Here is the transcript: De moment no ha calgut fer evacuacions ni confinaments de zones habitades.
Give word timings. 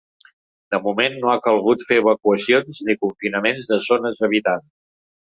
De 0.75 0.77
moment 0.85 1.17
no 1.17 1.29
ha 1.33 1.41
calgut 1.47 1.83
fer 1.89 1.99
evacuacions 2.03 2.79
ni 2.87 2.95
confinaments 3.03 3.69
de 3.73 3.79
zones 3.89 4.23
habitades. 4.29 4.71